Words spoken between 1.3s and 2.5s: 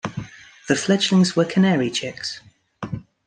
were canary chicks.